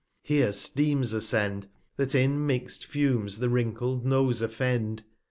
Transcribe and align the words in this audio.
Here 0.23 0.51
Steams 0.51 1.13
ascend 1.13 1.67
That, 1.97 2.15
in 2.15 2.43
mix'd 2.43 2.85
Fumes, 2.85 3.37
the 3.37 3.49
wrinkled 3.49 4.03
Nose 4.03 4.41
offend. 4.41 5.03